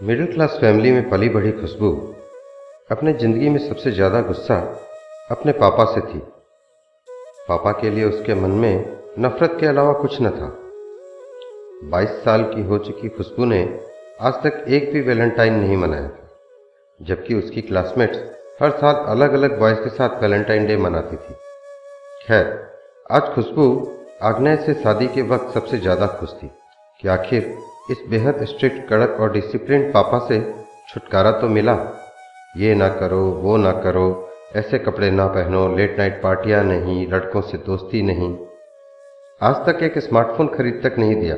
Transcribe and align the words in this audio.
Middle 0.00 0.26
class 0.26 0.56
family 0.60 0.90
में 0.92 1.08
पली 1.10 1.28
बढ़ी 1.28 1.50
खुशबू। 1.52 1.88
अपने 2.90 3.12
ज़िंदगी 3.12 3.48
में 3.48 3.58
सबसे 3.58 3.90
ज़्यादा 3.90 4.20
गुस्सा 4.20 4.56
अपने 5.30 5.52
पापा 5.52 5.84
से 5.84 6.00
थी। 6.02 6.18
पापा 7.48 7.72
के 7.72 7.90
लिए 7.90 8.04
उसके 8.04 8.34
मन 8.34 8.50
में 8.60 8.96
नफरत 9.18 9.56
के 9.60 9.66
अलावा 9.66 9.92
कुछ 9.92 10.16
न 10.22 10.30
था। 10.30 10.48
22 11.90 12.16
साल 12.24 12.42
की 12.44 12.62
हो 12.62 12.78
चुकी 12.78 13.08
खुशबू 13.08 13.44
ने 13.44 13.62
आज 14.20 14.42
तक 14.44 14.64
एक 14.68 14.92
भी 14.92 15.00
वैलेंटाइन 15.00 15.54
नहीं 15.54 15.76
मनाया 15.76 16.08
था, 16.08 16.28
जबकि 17.00 17.34
उसकी 17.34 17.60
क्लासमेट्स 17.62 18.18
हर 18.62 18.70
साल 18.78 19.04
अलग 19.08 19.32
अलग 19.32 19.58
बॉयज़ 19.60 19.78
के 19.78 19.90
साथ 19.90 20.22
वैलेंटाइन 20.22 20.66
डे 20.66 20.76
मनाती 20.78 21.16
थी। 21.16 21.34
खैर, 22.26 22.46
आज 23.10 23.34
खुशबू 23.34 23.66
आग्नेय 24.22 24.56
से 24.56 24.74
शादी 24.74 25.06
के 25.08 25.22
वक्त 25.28 25.54
सबसे 25.54 25.78
ज़्यादा 25.78 26.06
खुश 26.20 26.32
थी 26.42 26.50
कि 27.02 27.08
आखिर 27.08 27.56
इस 27.90 28.02
बेहद 28.10 28.44
स्ट्रिक्ट, 28.44 28.88
कड़क 28.88 29.16
और 29.20 29.32
डिसिप्लिन 29.32 29.92
पापा 29.92 30.18
से 30.18 30.54
छुटकारा 30.88 31.30
तो 31.30 31.48
मिला। 31.48 31.74
ये 32.56 32.74
ना 32.74 32.88
करो, 32.88 33.20
वो 33.20 33.56
ना 33.56 33.72
करो, 33.72 34.30
ऐसे 34.56 34.78
कपड़े 34.78 35.10
ना 35.10 35.26
पहनो 35.26 35.76
लेट 35.76 35.98
नाइट 35.98 36.22
पार्टियाँ 36.22 36.64
नहीं, 36.64 37.08
लड़कों 37.08 37.40
से 37.40 37.58
दोस्ती 37.58 38.02
नहीं। 38.02 38.38
आज 39.42 39.56
तक 39.56 39.82
एक 39.82 39.98
स्मार्टफ़ोन 39.98 40.46
खरीद 40.46 40.80
तक 40.84 40.98
नहीं 40.98 41.16
दिया। 41.16 41.36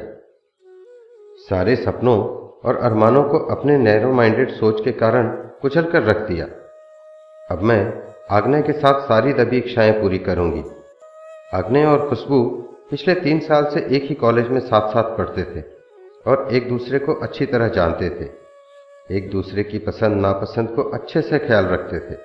सारे 1.39 1.77
सपनों 1.77 2.19
और 2.69 2.77
अरमानों 2.77 3.25
को 3.25 3.39
अपने 3.39 3.79
नैरो 3.79 4.13
माइंडेड 4.13 4.51
सोच 4.51 4.85
के 4.85 4.93
कारण 4.93 5.29
कुचल 5.63 5.83
कर 5.83 6.03
रख 6.03 6.17
दिया। 6.17 6.47
अब 7.51 7.63
मैं 7.63 8.03
आग्नेय 8.31 8.63
के 8.63 8.73
साथ 8.73 9.01
सारी 9.01 9.33
दबी 9.33 9.59
इच्छाएँ 9.59 9.93
पूरी 9.93 10.19
करूँगी। 10.19 10.65
आग्नेय 11.55 11.85
और 11.85 12.09
खुशबू 12.09 12.45
पिछले 12.91 13.15
तीन 13.15 13.41
साल 13.41 13.65
से 13.65 13.97
एक 13.97 14.03
ही 14.03 14.15
कॉलेज 14.15 14.49
में 14.49 14.61
साथ 14.61 14.89
साथ 14.89 15.17
पढ़ते 15.19 15.43
थे। 15.43 15.82
और 16.27 16.49
एक 16.53 16.69
दूसरे 16.69 16.99
को 16.99 17.15
अच्छी 17.15 17.47
तरह 17.47 17.69
जानते 17.69 18.11
थे। 18.11 18.43
एक 19.17 19.31
दूसरे 19.31 19.63
की 19.63 19.79
पसंद 19.79 20.21
नापसंद 20.21 20.69
को 20.69 20.83
अच्छे 20.83 21.23
से 21.23 21.39
ख्याल 21.39 21.67
रखते 21.67 21.99
थे। 21.99 22.19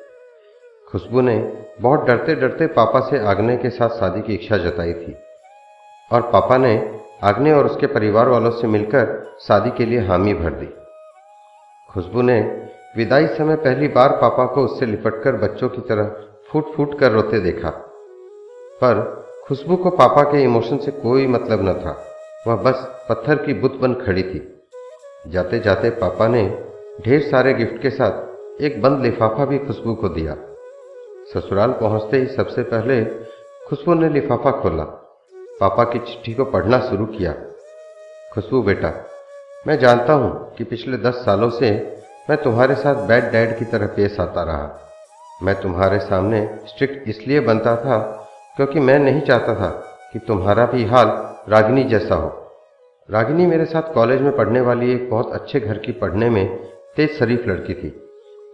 खुशबू 0.91 1.21
ने 1.21 1.65
बहुत 1.81 2.05
डरते 2.05 2.35
डरते 2.35 2.67
पापा 2.67 2.99
से 2.99 3.19
आग्ने 3.19 3.57
के 3.57 3.69
साथ 3.69 3.89
शादी 3.89 4.21
की 4.21 4.33
इच्छा 4.33 4.57
जताई 4.57 4.93
थी। 4.93 5.15
और 6.11 6.21
पापा 6.21 6.57
ने 6.57 6.99
आग्ने 7.23 7.53
और 7.53 7.65
उसके 7.65 7.87
परिवार 7.87 8.29
वालों 8.29 8.51
से 8.51 8.67
मिलकर 8.67 9.33
शादी 9.41 9.69
के 9.69 9.85
लिए 9.85 9.99
हामी 9.99 10.33
भर 10.33 10.53
दी। 10.53 10.69
खुशबू 11.93 12.21
ने 12.21 12.67
विदाई 12.97 13.27
समय 13.27 13.55
पहली 13.55 13.87
बार 13.87 14.09
पापा 14.09 14.45
को 14.45 14.63
उससे 14.63 14.85
लिपटकर 14.85 15.31
बच्चों 15.31 15.69
की 15.69 15.81
तरह 15.81 16.03
फूट 16.51 16.73
फूट 16.73 16.99
कर 16.99 17.11
रोते 17.11 17.39
देखा। 17.39 17.69
पर 18.81 19.25
खुशबू 19.47 19.75
को 19.75 19.89
पापा 19.89 20.21
के 20.21 20.43
इमोशन 20.43 20.77
से 20.77 20.91
कोई 20.91 21.27
मतलब 21.27 21.69
न 21.69 21.73
था। 21.73 22.06
वह 22.45 22.55
बस 22.55 23.05
पत्थर 23.09 23.35
की 23.35 23.53
बुत 23.53 23.75
बन 23.75 23.93
खड़ी 23.93 24.23
थी। 24.23 24.63
जाते 25.27 25.59
जाते 25.59 25.89
पापा 25.89 26.27
ने 26.27 26.43
ढेर 27.05 27.21
सारे 27.21 27.53
गिफ्ट 27.53 27.81
के 27.81 27.89
साथ 27.89 28.61
एक 28.61 28.81
बंद 28.81 29.01
लिफाफा 29.01 29.45
भी 29.45 29.57
खुशबू 29.57 29.93
को 29.93 30.09
दिया। 30.09 30.35
ससुराल 31.33 31.71
पहुँचते 31.71 32.17
ही 32.17 32.27
सबसे 32.27 32.63
पहले 32.63 33.03
खुशबू 33.67 33.93
ने 33.93 34.09
लिफाफा 34.09 34.51
खोला। 34.51 34.83
पापा 35.59 35.83
की 35.83 35.99
चिट्ठी 35.99 36.33
को 36.33 36.45
पढ़ना 36.45 36.79
शुरू 36.79 37.05
किया। 37.05 37.33
खुशबू, 38.33 38.61
बेटा, 38.61 38.93
मैं 39.67 39.79
जानता 39.79 40.13
हूँ 40.13 40.55
कि 40.55 40.63
पिछले 40.63 40.97
दस 40.97 41.15
सालों 41.15 41.49
से 41.49 41.71
मैं 42.29 42.41
तुम्हारे 42.43 42.75
साथ 42.75 43.07
बैड 43.07 43.31
डैड 43.31 43.57
की 43.59 43.65
तरह 43.65 43.87
पेश 43.87 44.19
आता 44.19 44.43
रहा। 44.43 44.79
मैं 45.43 45.61
तुम्हारे 45.61 45.99
सामने 45.99 46.45
स्ट्रिक्ट 46.67 47.07
इसलिए 47.09 47.39
बनता 47.39 47.75
था 47.75 47.99
क्योंकि 48.55 48.79
मैं 48.79 48.99
नहीं 48.99 49.21
चाहता 49.21 49.55
था 49.55 49.69
कि 50.17 50.25
तुम्हारा 50.27 50.65
भी 50.65 50.83
हाल 50.85 51.07
रागिनी 51.49 51.83
जैसा 51.85 52.15
हो। 52.15 52.29
रागिनी 53.09 53.45
मेरे 53.45 53.65
साथ 53.65 53.93
कॉलेज 53.93 54.21
में 54.21 54.35
पढ़ने 54.37 54.61
वाली 54.61 54.91
एक 54.91 55.09
बहुत 55.09 55.31
अच्छे 55.33 55.59
घर 55.59 55.77
की 55.77 55.91
पढ़ने 55.93 56.29
में 56.29 56.45
तेज 56.95 57.11
शरीफ 57.17 57.47
लड़की 57.47 57.73
थी, 57.73 57.89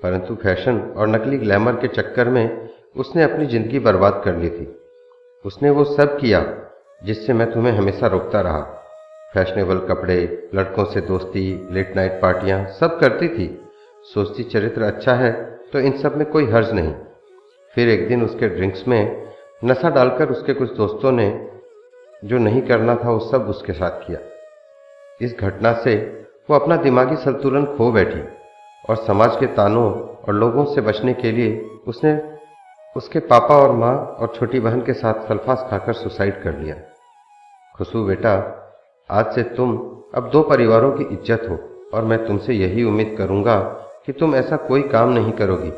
परंतु 0.03 0.35
फ़ैशन 0.35 0.79
और 0.97 1.07
नकली 1.07 1.37
ग्लैमर 1.37 1.75
के 1.75 1.87
चक्कर 1.89 2.29
में 2.29 2.69
उसने 2.95 3.23
अपनी 3.23 3.45
ज़िंदगी 3.45 3.79
बर्बाद 3.79 4.21
कर 4.25 4.35
ली 4.37 4.49
थी। 4.49 4.67
उसने 5.45 5.69
वो 5.69 5.83
सब 5.85 6.17
किया 6.19 6.43
जिससे 7.01 7.33
मैं 7.33 7.51
तुम्हें 7.51 7.73
हमेशा 7.73 8.07
रोकता 8.07 8.41
रहा। 8.41 8.59
फैशनेबल 9.33 9.79
कपड़े, 9.87 10.49
लड़कों 10.55 10.85
से 10.85 11.01
दोस्ती, 11.03 11.69
लेट 11.71 11.95
नाइट 11.95 12.19
पार्टियाँ 12.21 12.65
सब 12.79 12.99
करती 12.99 13.27
थी। 13.29 13.47
सोचती 14.05 14.43
चरित्र 14.45 14.83
अच्छा 14.83 15.13
है 15.15 15.31
तो 15.73 15.79
इन 15.81 15.97
सब 15.99 16.17
में 16.17 16.25
कोई 16.27 16.51
हर्ज 16.51 16.73
नहीं। 16.73 16.93
फिर 17.73 17.89
एक 17.89 18.07
दिन 18.07 18.23
उसके 18.23 18.49
ड्रिंक्स 18.49 18.87
में 18.87 19.23
नशा 19.63 19.89
डालकर 19.91 20.29
उसके 20.29 20.53
कुछ 20.53 20.75
दोस्तों 20.77 21.11
ने 21.13 21.27
जो 22.23 22.37
नहीं 22.39 22.61
करना 22.61 22.95
था, 22.95 23.09
वो 23.09 23.19
सब 23.21 23.47
उसके 23.49 23.73
साथ 23.73 23.99
किया। 24.01 24.19
इस 25.21 25.35
घटना 25.39 25.73
से 25.83 25.95
वो 26.49 26.55
अपना 26.55 26.75
दिमागी 26.77 27.15
संतुलन 27.17 27.65
खो 27.77 27.91
बैठी 27.91 28.21
और 28.85 28.95
समाज 28.97 29.35
के 29.39 29.47
तानों 29.55 29.89
और 29.91 30.33
लोगों 30.33 30.65
से 30.65 30.81
बचने 30.81 31.13
के 31.13 31.31
लिए 31.31 31.59
उसने 31.87 32.13
उसके 32.95 33.19
पापा 33.27 33.55
और 33.57 33.71
माँ 33.73 33.93
और 33.93 34.33
छोटी 34.35 34.59
बहन 34.59 34.81
के 34.81 34.93
साथ 34.93 35.27
सल्फास 35.27 35.65
खाकर 35.69 35.93
सुसाइड 35.93 36.41
कर 36.43 36.57
लिया। 36.57 36.75
खुशबू 37.75 38.03
बेटा, 38.05 38.33
आज 39.09 39.33
से 39.35 39.43
तुम 39.55 39.77
अब 40.15 40.29
दो 40.31 40.41
परिवारों 40.43 40.91
की 40.91 41.03
इज़्ज़त 41.05 41.47
हो 41.49 41.57
और 41.93 42.03
मैं 42.03 42.25
तुमसे 42.27 42.53
यही 42.53 42.83
उम्मीद 42.83 43.15
करूँगा 43.17 43.57
कि 44.05 44.13
तुम 44.13 44.35
ऐसा 44.35 44.57
कोई 44.67 44.81
काम 44.89 45.09
नहीं 45.09 45.31
करोगी 45.33 45.71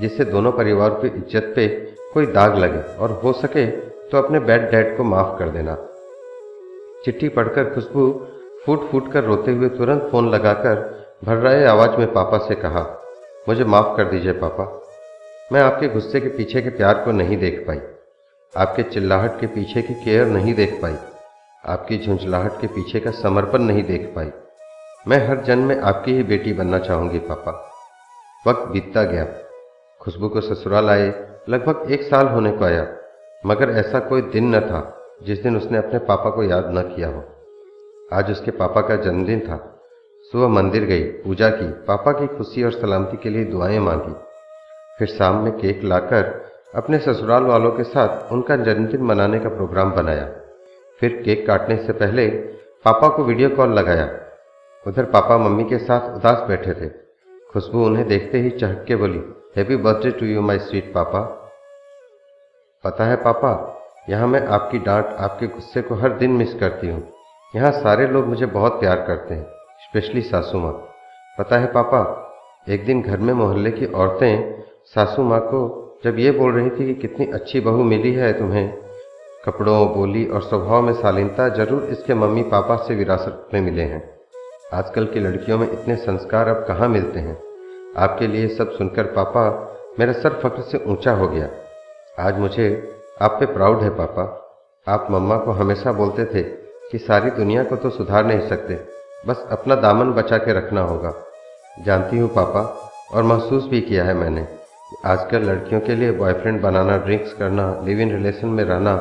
जिससे 0.00 0.24
दोनों 0.26 0.52
परिवारों 0.52 0.96
की 0.96 1.08
इज़्ज़त 1.08 1.52
पे 1.56 1.66
कोई 2.12 2.26
दाग 2.28 2.56
लगे 2.58 2.82
और 2.96 3.20
हो 3.24 3.32
सके 3.34 3.66
तो 4.12 4.18
अपने 4.18 4.38
बैड 4.38 4.70
डैड 4.70 4.96
को 4.96 5.04
माफ़ 5.04 5.38
कर 5.38 5.48
देना। 5.48 5.74
चिट्ठी 7.04 7.28
पढ़कर 7.28 7.74
खुशबू 7.74 8.08
फूट 8.66 8.90
फूट 8.90 9.12
कर 9.12 9.24
रोते 9.24 9.52
हुए 9.52 9.68
तुरंत 9.68 10.02
फ़ोन 10.10 10.28
लगाकर 10.30 10.80
भर 11.24 11.36
रहे 11.36 11.64
आवाज़ 11.66 11.90
में 11.90 12.12
पापा 12.12 12.38
से 12.38 12.54
कहा, 12.54 12.82
मुझे 13.48 13.64
माफ़ 13.64 13.96
कर 13.96 14.04
दीजिए 14.04 14.32
पापा। 14.32 14.66
मैं 15.52 15.60
आपके 15.60 15.88
गुस्से 15.88 16.20
के 16.20 16.28
पीछे 16.28 16.62
के 16.62 16.70
प्यार 16.70 17.02
को 17.04 17.12
नहीं 17.12 17.36
देख 17.36 17.64
पाई। 17.68 17.80
आपके 18.56 18.82
चिल्लाहट 18.82 19.40
के 19.40 19.46
पीछे 19.46 19.82
की 19.82 19.94
केयर 19.94 20.26
नहीं 20.26 20.54
देख 20.54 20.78
पाई। 20.82 20.96
आपकी 21.64 21.98
झुंझलाहट 21.98 22.60
के 22.60 22.66
पीछे 22.66 23.00
का 23.00 23.10
समर्पण 23.10 23.58
नहीं 23.58 23.84
देख 23.84 24.12
पाई। 24.16 24.30
मैं 25.08 25.26
हर 25.28 25.40
जन्म 25.40 25.68
में 25.68 25.80
आपकी 25.80 26.14
ही 26.14 26.22
बेटी 26.22 26.52
बनना 26.52 26.78
चाहूँगी 26.78 27.18
पापा। 27.18 27.60
वक्त 28.46 28.68
बीतता 28.68 29.02
गया। 29.02 29.26
खुशबू 30.00 30.28
को 30.28 30.40
ससुराल 30.40 30.90
आए, 30.90 31.12
लगभग 31.48 31.92
एक 31.92 32.02
साल 32.02 32.26
होने 32.26 32.52
को 32.52 32.64
आया। 32.64 32.86
मगर 33.46 33.70
ऐसा 33.70 34.00
कोई 34.00 34.22
दिन 34.22 34.56
न 34.56 34.60
था, 34.60 34.98
जिस 35.22 35.42
दिन 35.42 35.56
उसने 35.56 35.78
अपने 35.78 35.98
पापा 35.98 36.30
को 36.30 36.42
याद 36.42 36.64
न 36.66 36.82
किया 36.82 37.08
हो। 37.08 37.24
आज 38.12 38.30
उसके 38.30 38.50
पापा 38.50 38.80
का 38.80 38.96
जन्मदिन 38.96 39.40
था। 39.40 39.82
सुबह 40.32 40.48
मंदिर 40.48 40.84
गई, 40.84 41.02
पूजा 41.02 41.48
की, 41.48 41.72
पापा 41.72 42.12
की 42.12 42.26
खुशी 42.26 42.64
और 42.64 42.72
सलामती 42.72 43.16
के 43.16 43.30
लिए 43.30 43.44
दुआएँ 43.44 43.78
मांगी। 43.78 44.14
फिर 44.98 45.08
शाम 45.08 45.44
में 45.44 45.52
केक 45.52 45.84
लाकर 45.84 46.50
अपने 46.74 46.98
ससुराल 46.98 47.42
वालों 47.42 47.70
के 47.70 47.84
साथ 47.84 48.32
उनका 48.32 48.56
जन्मदिन 48.56 49.02
मनाने 49.02 49.38
का 49.38 49.48
प्रोग्राम 49.48 49.92
बनाया। 49.92 50.32
फिर 51.00 51.22
केक 51.24 51.46
काटने 51.46 51.76
से 51.76 51.92
पहले 51.92 52.28
पापा 52.84 53.08
को 53.08 53.24
वीडियो 53.24 53.48
कॉल 53.48 53.72
लगाया। 53.72 54.20
उधर 54.86 55.04
पापा 55.04 55.38
मम्मी 55.38 55.64
के 55.64 55.78
साथ 55.78 56.16
उदास 56.16 56.48
बैठे 56.48 56.72
थे। 56.72 56.88
खुशबू 57.52 57.84
उन्हें 57.86 58.08
देखते 58.08 58.38
ही 58.38 58.50
चहक 58.50 58.84
के 58.88 58.96
बोली 58.96 59.24
happy 59.56 59.76
birthday 59.76 60.10
to 60.10 60.26
you 60.26 60.40
my 60.40 60.58
sweet 60.58 60.94
पापा 60.94 61.38
पता 62.84 63.04
है 63.04 63.16
पापा, 63.16 63.50
यहाँ 64.10 64.26
मैं 64.26 64.46
आपकी 64.46 64.78
डांट, 64.78 65.06
आपके 65.06 65.46
गुस्से 65.46 65.82
को 65.82 65.94
हर 65.94 66.12
दिन 66.12 66.30
मिस 66.30 66.54
करती 66.54 66.88
हूँ। 66.88 67.02
यहाँ 67.54 67.70
सारे 67.72 68.06
लोग 68.06 68.26
मुझे 68.26 68.46
बहुत 68.46 68.80
प्यार 68.80 68.96
करते 68.96 69.34
हैं 69.34 69.44
स्पेशली 69.80 70.22
सासू 70.22 70.58
माँ। 70.58 70.72
पता 71.38 71.58
है 71.58 71.66
पापा, 71.66 72.00
एक 72.68 72.84
दिन 72.86 73.02
घर 73.02 73.18
में 73.18 73.32
मोहल्ले 73.34 73.70
की 73.70 73.86
औरतें 73.86 74.62
सासू 74.94 75.22
माँ 75.22 75.40
को 75.40 75.60
जब 76.04 76.18
ये 76.18 76.30
बोल 76.30 76.52
रही 76.52 76.70
थी 76.70 76.86
कि 76.86 76.94
कितनी 76.94 77.26
अच्छी 77.26 77.60
बहू 77.60 77.84
मिली 77.84 78.12
है 78.12 78.32
तुम्हें, 78.32 78.68
कपड़ों, 79.44 79.86
बोली 79.94 80.26
और 80.26 80.42
स्वभाव 80.42 80.82
में 80.82 80.92
शालीनता, 80.92 81.48
ज़रूर 81.48 81.82
इसके 81.84 82.14
मम्मी 82.14 82.42
पापा 82.42 82.76
से 82.76 82.94
विरासत 82.94 83.48
में 83.54 83.60
मिले 83.60 83.82
हैं। 83.82 84.02
आजकल 84.74 85.06
की 85.06 85.20
लड़कियों 85.20 85.58
में 85.58 85.70
इतने 85.70 85.96
संस्कार 85.96 86.48
अब 86.48 86.64
कहाँ 86.68 86.88
मिलते 86.88 87.20
हैं? 87.20 87.38
आपके 87.96 88.26
लिए 88.26 88.48
सब 88.48 88.70
सुनकर 88.70 89.12
पापा 89.12 89.50
मेरा 89.98 90.12
सर 90.12 90.40
फख्र 90.42 90.62
से 90.62 90.84
ऊँचा 90.86 91.12
हो 91.12 91.28
गया। 91.28 91.48
आज 92.16 92.38
मुझे 92.38 92.64
आप 93.22 93.36
पे 93.40 93.46
प्राउड 93.46 93.82
है, 93.82 93.90
पापा। 93.90 94.22
आप 94.86 95.06
मम्मा 95.10 95.36
को 95.36 95.50
हमेशा 95.50 95.92
बोलते 95.92 96.24
थे 96.24 96.42
कि 96.90 96.98
सारी 96.98 97.30
दुनिया 97.30 97.62
को 97.64 97.76
तो 97.76 97.90
सुधार 97.90 98.24
नहीं 98.24 98.48
सकते, 98.48 98.74
बस 99.26 99.46
अपना 99.52 99.74
दामन 99.74 100.10
बचा 100.12 100.38
के 100.38 100.52
रखना 100.52 100.80
होगा। 100.80 101.12
जानती 101.84 102.18
हूँ, 102.18 102.28
पापा, 102.28 102.60
और 103.14 103.22
महसूस 103.22 103.68
भी 103.68 103.80
किया 103.80 104.04
है 104.04 104.14
मैंने। 104.14 104.46
आजकल 105.06 105.42
लड़कियों 105.42 105.80
के 105.80 105.94
लिए 105.94 106.10
बॉयफ्रेंड 106.12 106.60
बनाना 106.62 106.96
ड्रिंक्स 106.96 107.32
करना 107.32 107.64
लिव 107.84 108.00
इन 108.00 108.12
रिलेशन 108.12 108.48
में 108.48 108.64
रहना 108.64 108.94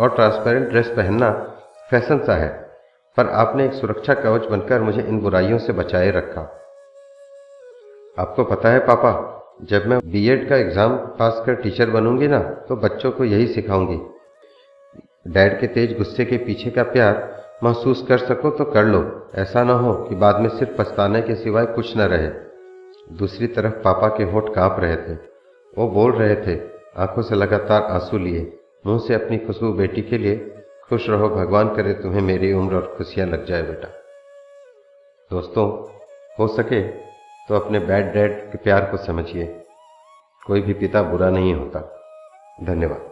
और 0.00 0.14
ट्रांसपेरेंट 0.14 0.68
ड्रेस 0.68 0.88
पहनना 0.88 1.30
फ़ैशन 1.90 2.18
सा 2.18 2.34
है। 2.34 2.48
पर 3.16 3.28
आपने 3.36 3.64
एक 3.64 3.72
सुरक्षा 3.72 4.14
कवच 4.14 4.46
बनकर 4.46 4.80
मुझे 4.80 5.02
इन 5.02 5.20
बुराइयों 5.20 5.58
से 5.58 5.72
बचाए 5.72 6.10
रखा। 6.10 6.40
आपको 8.16 8.44
पता 8.44 8.68
है, 8.68 8.78
पापा 8.78 9.10
जब 9.60 9.86
मैं 9.86 9.98
बीएड 10.12 10.48
का 10.48 10.56
एग्ज़ाम 10.56 10.96
पास 11.18 11.42
कर 11.46 11.54
टीचर 11.54 11.90
बनूँगी 11.90 12.28
ना 12.28 12.38
तो 12.68 12.76
बच्चों 12.76 13.10
को 13.10 13.24
यही 13.24 13.46
सिखाऊँगी। 13.46 13.96
डैड 15.28 15.58
के 15.60 15.66
तेज 15.66 15.96
गुस्से 15.98 16.24
के 16.24 16.36
पीछे 16.36 16.70
का 16.70 16.82
प्यार 16.82 17.18
महसूस 17.64 18.04
कर 18.08 18.18
सको 18.18 18.50
तो 18.50 18.64
कर 18.64 18.84
लो। 18.84 19.00
ऐसा 19.34 19.64
ना 19.64 19.72
हो 19.72 19.92
कि 20.04 20.14
बाद 20.14 20.40
में 20.40 20.48
सिर्फ़ 20.48 20.72
पछताने 20.78 21.20
के 21.22 21.34
सिवाय 21.34 21.66
कुछ 21.66 21.96
न 21.96 22.00
रहे। 22.00 22.30
दूसरी 23.16 23.46
तरफ़ 23.46 23.74
पापा 23.82 24.08
के 24.08 24.24
होठ 24.24 24.54
काँप 24.54 24.76
रहे 24.80 24.96
थे। 24.96 25.14
वो 25.74 25.88
बोल 25.88 26.12
रहे 26.12 26.36
थे, 26.36 26.58
आँखों 26.96 27.22
से 27.22 27.34
लगातार 27.34 27.82
आँसू 27.82 28.18
लिए। 28.18 28.40
मुँह 28.86 28.98
से 28.98 29.14
अपनी 29.14 29.38
खुशबू 29.38 29.72
बेटी 29.72 30.02
के 30.02 30.18
लिए, 30.18 30.36
खुश 30.88 31.08
रहो 31.10 31.28
भगवान 31.28 31.74
करे 31.76 31.92
तुम्हें 31.94 32.22
मेरी 32.22 32.52
उम्र 32.52 32.76
और 32.76 32.94
खुशियाँ 32.98 33.26
लग 33.26 33.44
जाए 33.46 33.62
बेटा। 33.62 33.88
दोस्तों, 35.30 35.68
हो 36.38 36.46
सके 36.48 37.09
तो 37.50 37.56
अपने 37.56 37.78
बैड 37.78 38.12
डैड 38.12 38.52
के 38.52 38.58
प्यार 38.58 38.84
को 38.84 38.96
समझिए। 38.96 39.44
कोई 40.46 40.60
भी 40.60 40.72
पिता 40.72 41.02
बुरा 41.02 41.30
नहीं 41.30 41.54
होता। 41.54 41.80
धन्यवाद। 42.62 43.09